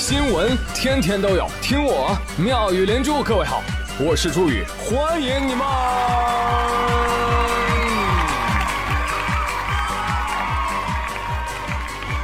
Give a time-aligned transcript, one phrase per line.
[0.00, 3.22] 新闻天天都有，听我妙语连珠。
[3.22, 3.62] 各位好，
[3.98, 5.62] 我是朱宇，欢迎你们！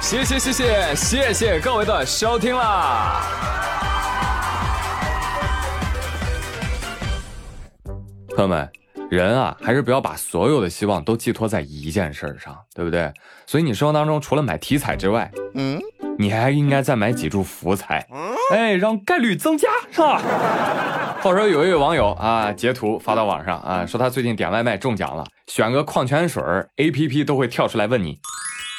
[0.00, 3.22] 谢谢谢谢谢谢各位的收听啦！
[8.36, 8.70] 朋友们，
[9.10, 13.12] 人啊，还是不要把所有的希望都寄托在一件事儿上，对不对？
[13.46, 15.76] 所以你生活当中除了买体彩之外，嗯。
[16.18, 18.06] 你还应该再买几注福彩，
[18.52, 20.20] 哎，让概率增加，是吧？
[21.20, 26.42] 话说有一位网友啊，截图发到网上啊，说他最近点外卖中奖了，选个矿泉水
[26.76, 28.18] ，A P P 都会跳出来问你，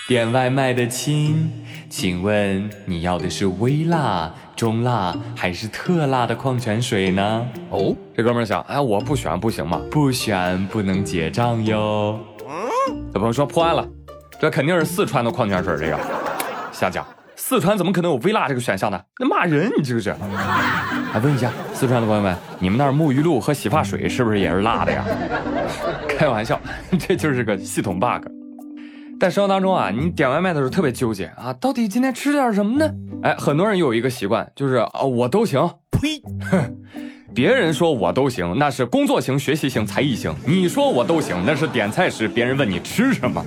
[0.07, 1.51] 点外卖的亲，
[1.89, 7.47] 请问你要的是微辣、中辣还是特辣的矿泉水呢？
[7.69, 9.81] 哦，这哥们想，哎，我不选不行吗？
[9.91, 12.19] 不选不能结账哟。
[13.13, 13.85] 有朋友说破案了，
[14.39, 15.99] 这肯定是四川的矿泉水，这个
[16.71, 17.05] 下降。
[17.35, 19.01] 四川怎么可能有微辣这个选项呢？
[19.19, 20.15] 那骂人，你这个是。
[21.11, 25.05] 还问一下四川的朋友们，你们那儿沐浴露和洗发水是不是也是辣的呀？
[26.09, 26.59] 开玩笑，
[26.99, 28.27] 这就是个系统 bug。
[29.19, 32.89] 在生活当中啊，你点外卖的时候特别纠结啊，到底今天吃点什么呢？
[33.23, 35.69] 哎，很多人有一个习惯，就是啊，我都行。
[35.91, 36.21] 呸！
[37.33, 40.33] 别人说我都行，那是工作型、学习型、才艺型。
[40.45, 43.43] 你说我都行，那是点菜时别人问你吃什么。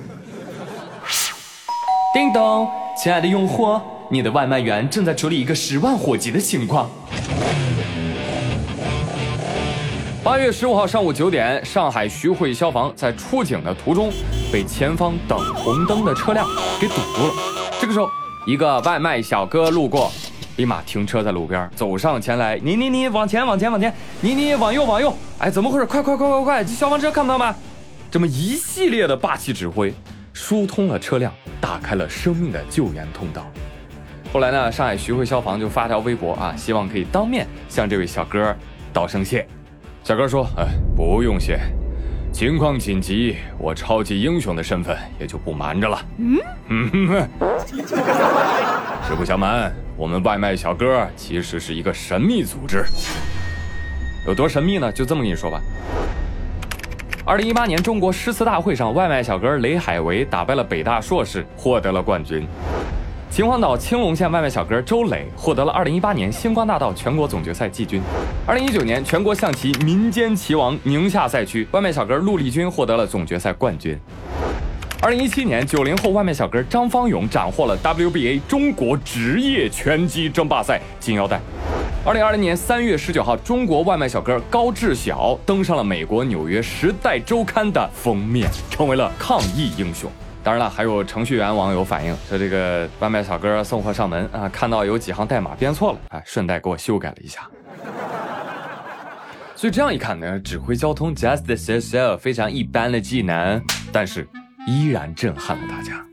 [2.13, 2.67] 叮咚，
[3.01, 6.89] 亲爱的用户，你的外卖员正在处理一个十万火急的情况。
[10.21, 14.11] 八月十五号上午九点，上海徐汇消防在出警的途中，
[14.51, 16.45] 被前方等红灯的车辆
[16.77, 17.33] 给堵住了。
[17.79, 18.09] 这个时候，
[18.45, 20.11] 一个外卖小哥路过，
[20.57, 25.85] 立马停车在路边，走上前来，你你你往前往前往前，你你往右往右，哎，怎么回事？
[25.85, 26.65] 快快快快快！
[26.65, 27.55] 消防车看不到吗？
[28.11, 29.93] 这么一系列的霸气指挥。
[30.31, 33.45] 疏通了车辆，打开了生命的救援通道。
[34.31, 38.55] 后来呢，上海徐汇消防就发条微博啊，希望可以当面向这位小哥
[38.93, 39.47] 道声谢。
[40.03, 41.59] 小哥说：“哎，不用谢，
[42.31, 47.27] 情况紧急，我超级英雄的身份也就不瞒着了。”嗯嗯，
[49.07, 52.85] 实不相瞒，我们外卖小哥其实是一个神秘组织。
[54.27, 54.91] 有多神秘呢？
[54.91, 55.59] 就这么跟你说吧。
[57.29, 62.43] 二零一八年中国诗词大会上，外卖小哥雷海为打败了北大硕士，获得了冠军。
[63.29, 68.01] 秦皇岛青龙县外卖小哥周磊获得了二零一八年星光大道全国总决赛季军。
[68.47, 73.95] 二零一九年全国象棋民间棋王宁夏赛区外卖小哥陆丽君获得了总决赛冠军。
[74.99, 81.39] 二零一七年，九零后外卖小哥张方勇斩获了 WBA 中国职业拳击争霸赛金腰带。
[82.05, 90.09] 二零二零年三月十九号，中国外卖小哥高志晓登上了美国纽约时代周刊的封面，成为了抗疫英雄。
[90.41, 97.47] 当然了，还有程序员网友反映说，这个外卖小哥送货上门啊，看到有几行代码编错了，啊，顺带给我修改了一下。
[99.53, 103.61] 所以这样一看呢，指挥交通 just so so 非常一般的技能，
[103.91, 104.25] 但是
[104.65, 106.03] 依然震撼了大家。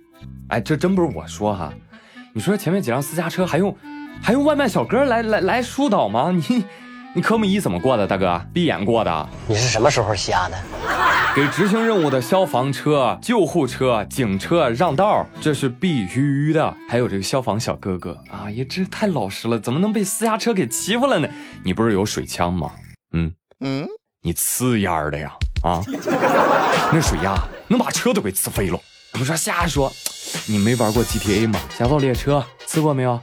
[0.48, 1.72] 哎，这真不是我说哈，
[2.34, 3.75] 你说前面几辆私家车还用？
[4.22, 6.31] 还用外卖小哥来来来疏导吗？
[6.34, 6.65] 你
[7.15, 8.41] 你科目一怎么过的，大哥？
[8.53, 9.28] 闭眼过的？
[9.47, 10.56] 你是什么时候瞎的？
[11.34, 16.75] 给执行任务的消防车、救护车、警车让道，这是必须的。
[16.88, 21.28] 还有这个消防小哥哥啊，也这太老实了，怎么能被私家车给欺负了呢？
[21.62, 22.71] 你不是有水枪吗？
[23.12, 23.87] 嗯嗯，
[24.22, 25.32] 你呲烟的呀？
[25.62, 25.82] 啊，
[26.93, 27.34] 那水呀，
[27.69, 28.78] 能把车都给呲飞了。
[29.12, 29.93] 不说瞎说，
[30.47, 31.59] 你没玩过 GTA 吗？
[31.76, 33.21] 侠盗猎车呲过没有？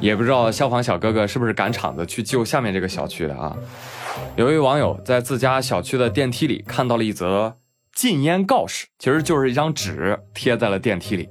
[0.00, 3.56] 也不知道消防小哥哥是不是赶场子去救下面这个小区的啊？
[4.36, 7.56] 有一位网友在自家小区的电梯里看到了一则
[7.94, 11.28] 禁烟告示，其实就是一张纸贴在了电梯里，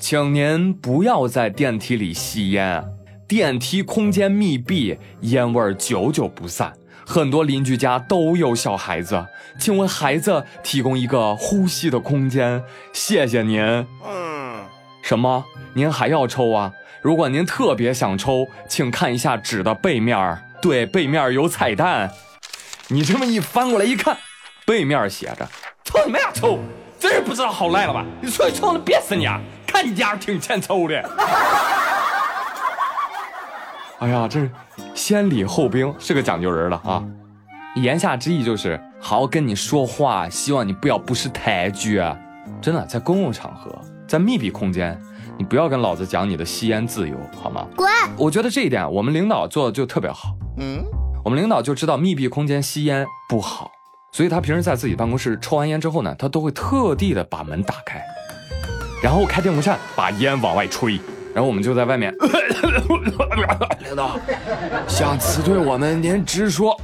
[0.00, 2.84] 请您不要在电梯里吸烟，
[3.26, 6.74] 电梯空间密闭，烟味久久不散，
[7.06, 9.24] 很多邻居家都有小孩子，
[9.58, 13.86] 请为孩子提供一个呼吸的空间，谢谢您。
[15.04, 15.44] 什么？
[15.74, 16.72] 您还要抽啊？
[17.02, 22.10] 如果您特别想抽，请看一下纸的背面对，背面有彩蛋。
[22.88, 24.16] 你这么一翻过来一看，
[24.64, 25.46] 背面写着
[25.84, 26.58] ：“抽你妈呀，抽！
[26.98, 28.02] 真是不知道好赖了吧？
[28.22, 29.38] 你出去抽，了憋死你啊！
[29.66, 30.96] 看你家挺欠抽的。”
[34.00, 34.50] 哎呀，这是
[34.94, 37.04] 先礼后兵，是个讲究人了啊！
[37.76, 42.02] 言下之意就是好好跟你说话，希望你不要不识抬举。
[42.62, 43.78] 真的，在公共场合。
[44.14, 44.96] 在密闭空间，
[45.36, 47.66] 你不要跟老子讲你的吸烟自由，好吗？
[47.74, 47.88] 滚！
[48.16, 50.28] 我觉得这一点我们领导做的就特别好。
[50.56, 50.84] 嗯，
[51.24, 53.72] 我们领导就知道密闭空间吸烟不好，
[54.12, 58.00] 所以他平时在自己办公室抽完烟之后呢，他都会特地的把门打开。
[59.02, 61.00] 然后开电风扇把烟往外吹，
[61.34, 62.14] 然后我们就在外面。
[63.82, 64.16] 领导，
[64.86, 66.80] 想辞退我们您直说，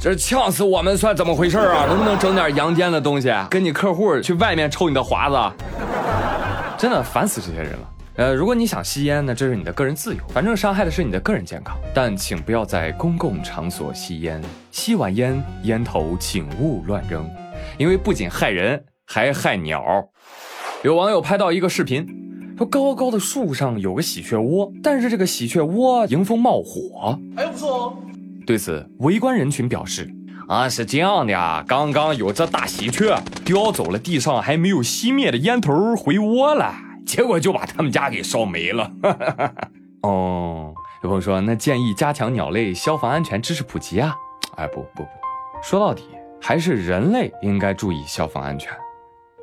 [0.00, 1.84] 这呛死我们算怎么回事啊？
[1.86, 3.30] 能不能整点阳间的东西？
[3.50, 5.36] 跟你客户去外面抽你的华子，
[6.78, 7.92] 真的烦死这些人了。
[8.16, 11.76] 呃，如果你想吸烟呢，这是你的个人自由，反正伤害的是你的个人健康。
[11.94, 17.28] 但请不要在公共场所吸烟，吸完烟烟头请勿乱扔，
[17.78, 19.82] 因为不仅害人，还害鸟。
[20.82, 22.06] 有网友拍到一个视频，
[22.56, 27.96] 说高高的树上有个喜鹊窝，但是这个喜鹊窝迎风冒火，哎，不错哦。
[28.46, 30.10] 对此，围观人群表示：
[30.48, 36.74] 啊，是这样的啊，刚刚有只大喜鹊叼走了地上还没有熄灭的烟头回窝了。
[37.04, 38.90] 结果就把他们家给烧没了。
[40.02, 40.72] 哦，
[41.02, 44.14] 有朋友说，那建议加强鸟类消防安全知识普及啊。
[44.56, 45.08] 哎，不不不，
[45.62, 46.04] 说到底
[46.40, 48.72] 还是人类应该注意消防安全，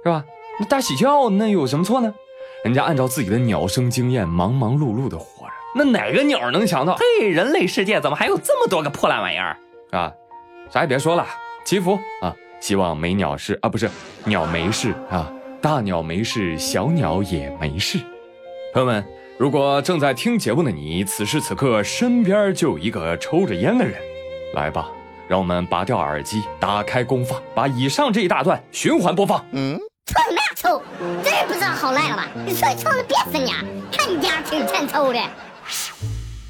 [0.03, 0.23] 是吧？
[0.59, 2.13] 那大喜鹊那有什么错呢？
[2.63, 5.53] 人家按照自己的鸟生经验，忙忙碌碌的活着。
[5.75, 9.57] 那哪个鸟能想到，嘿，人类世界怎么还有这么多个破烂玩意儿
[9.91, 10.11] 啊？
[10.69, 11.25] 啥也别说了，
[11.65, 13.89] 祈福啊，希望没鸟事啊，不是
[14.25, 15.31] 鸟没事啊。
[15.61, 17.97] 大鸟没事，小鸟也没事。
[18.73, 19.05] 朋友们，
[19.37, 23.95] 如果正在听节目的你，此时此刻身边就有一个抽着烟的人，
[24.55, 24.89] 来吧，
[25.27, 29.45] 让我们拔掉耳机，打开功放，把以上这一大段循环播放。
[29.51, 30.81] 嗯，抽嘛抽，
[31.23, 32.27] 这也不知道好赖了吧？
[32.45, 33.53] 你说抽的别分家，
[33.89, 35.19] 看你家挺欠抽的。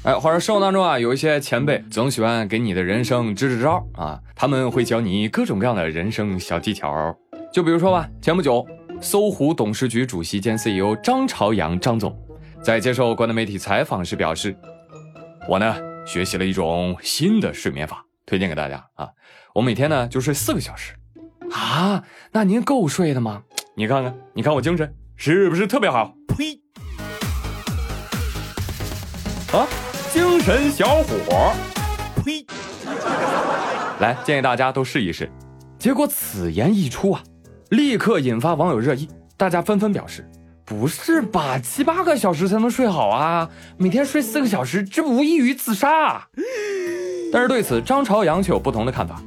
[0.04, 7.16] 哎，话说生活当中啊，有一些前辈总喜欢给你的人生支支招啊，他们会教你各种各样的人生小技巧。
[7.50, 8.66] 就比如说吧，前不久。
[9.00, 12.16] 搜狐董事局主席兼 CEO 张朝阳张总，
[12.62, 14.56] 在接受国内媒体采访时表示
[15.50, 15.76] ：“我呢
[16.06, 19.10] 学习了一种新的睡眠法，推荐给大家啊！
[19.52, 20.94] 我每天呢就睡四个小时
[21.50, 23.42] 啊，那您够睡的吗？
[23.74, 26.14] 你看看，你看我精神是不是特别好？
[26.28, 26.60] 呸！
[29.52, 29.66] 啊，
[30.14, 31.52] 精神小伙，
[32.24, 32.46] 呸！
[33.98, 35.28] 来，建议大家都试一试。
[35.76, 37.20] 结果此言一出啊。”
[37.70, 40.24] 立刻引发网友热议，大家纷纷表示
[40.64, 43.50] ：“不是吧，七八个小时才能睡好啊？
[43.76, 46.24] 每天睡四个小时，这无异于自杀。
[47.32, 49.20] ”但是对此，张朝阳却有不同的看法。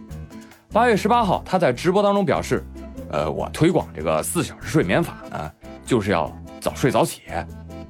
[0.72, 2.64] 八月十八号，他在直播当中表示
[3.12, 5.52] ：“呃，我推广这个四小时睡眠法呢，
[5.86, 7.24] 就是要早睡早起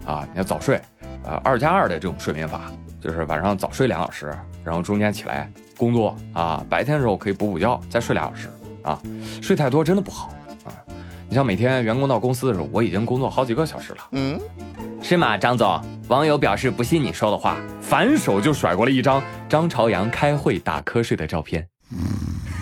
[0.03, 0.81] 啊，你要早睡，
[1.25, 2.71] 呃，二加二的这种睡眠法，
[3.07, 8.49] 就是晚上早睡两小时，然后中间起来工作啊，白天的时候可以补补觉，再睡俩小时
[8.83, 9.01] 啊，
[9.41, 10.27] 睡太多真的不好
[10.65, 10.75] 啊。”
[11.29, 13.99] 你像每天员工到公司的时候，我已经工作好几个小时了。
[14.11, 14.37] 嗯，
[15.01, 15.81] 是吗，张总？
[16.09, 21.65] 网友表示不信你说的话，反手就甩过来一张张朝阳开会打瞌睡的照片。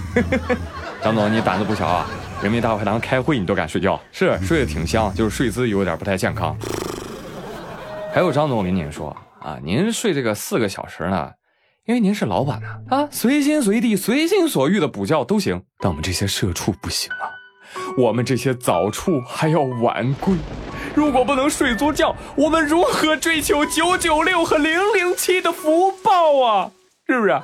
[1.01, 2.05] 张总，你胆子不小啊！
[2.43, 3.99] 人民大会堂开会你都敢睡觉？
[4.11, 6.55] 是睡得挺香，就是睡姿有点不太健康。
[8.13, 11.31] 还有张总，我跟您说啊，您睡这个四个小时呢，
[11.85, 15.61] 因为您是老板呐，啊，随心随地、随心所欲的补觉都行。
[15.79, 17.31] 但我们这些社畜不行啊。
[17.97, 20.33] 我们这些早出还要晚归，
[20.95, 26.71] 如果不能睡足觉，我们如何追求九九六和零零七的福报啊？
[27.07, 27.41] 是不是？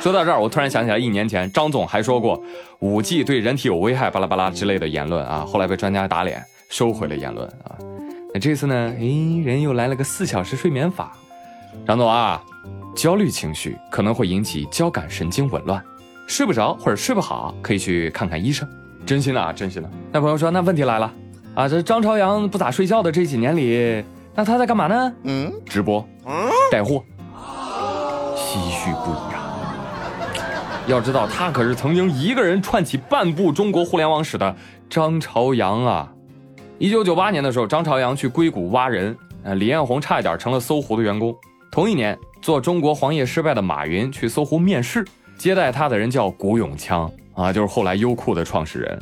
[0.00, 2.40] 说到这儿，我突然想起来，一年前张总还说过
[2.80, 7.91] 五 G 对人体有危害，巴拉巴拉之类的言论啊，后来被专家打脸，收回了言论啊。
[8.34, 8.74] 那这次呢？
[8.74, 9.04] 哎，
[9.44, 11.12] 人又来了个四小时睡眠法。
[11.86, 12.42] 张总啊，
[12.94, 15.82] 焦虑情绪可能会引起交感神经紊乱，
[16.26, 18.66] 睡不着或者睡不好，可以去看看医生。
[19.04, 19.90] 真心的啊，真心的。
[20.10, 21.12] 那朋友说，那问题来了
[21.54, 24.02] 啊，这张朝阳不咋睡觉的这几年里，
[24.34, 25.12] 那他在干嘛呢？
[25.24, 26.06] 嗯，直播，
[26.70, 27.04] 带货，
[28.34, 29.48] 唏嘘不已啊。
[30.86, 34.56] 要知道，他可是曾经一个人串起半部中国互联网史的
[34.88, 36.11] 张朝阳啊。
[36.82, 41.32] 一九九八年的时候，张朝阳去硅谷挖人，呃，李彦宏差一点成了搜狐的员工。
[41.70, 45.04] 同一年，做中国黄页失败的马云去搜狐面试，
[45.38, 47.08] 接待他的人叫古永锵。
[47.34, 49.00] 啊，就是后来优酷的创始人。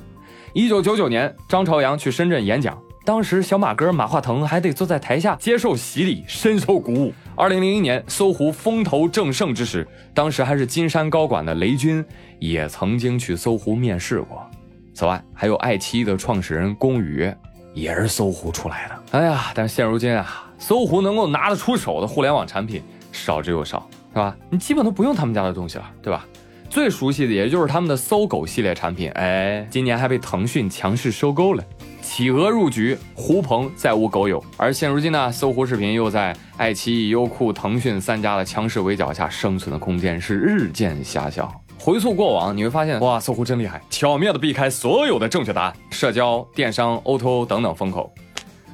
[0.53, 7.15] 一九九九年，张朝阳去深圳演讲，当时小马哥马化腾还得坐在台下接受洗礼，深受鼓舞。
[7.35, 12.05] 二零零一年，搜狐风头正盛之时，当时还是金山高管的雷军
[12.41, 14.47] 也曾经去搜狐面试过。
[14.93, 17.33] 此外，还有爱奇艺的创始人龚宇
[17.73, 19.19] 也是搜狐出来的。
[19.19, 24.37] 哎呀，但是现如今啊，搜狐能够拿得出手的互联网产品少之又少，是吧？
[24.51, 26.27] 你基本都不用他们家的东西了，对吧？
[26.69, 31.65] 最熟悉的也就是他们的搜狗系列产品，哎，今年还被腾讯强势收购了。
[32.01, 34.43] 企鹅入局，狐朋再无狗友。
[34.57, 41.60] 而现如今呢，搜狐视频又在爱奇艺、优酷、腾讯三家的强势围剿下，生存的空间是日渐狭小。
[41.83, 48.13] 回溯过往，你会发现，哇，搜狐真厉害，巧妙的避开所有的正确答案，社交、电商、O2O 等等风口，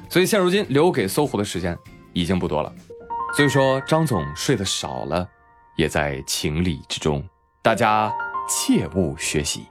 [0.09, 1.75] 所以现如今留给搜狐的时间
[2.11, 2.71] 已经不多了。
[3.33, 5.25] 所以说张总睡得少了，
[5.77, 7.23] 也在情理之中，
[7.61, 8.13] 大家
[8.49, 9.67] 切勿学习。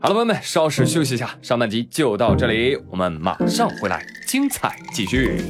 [0.00, 5.42] 好了，朋友们，稍事休息一下，上半集就到这里，我们马上回来，精彩继续。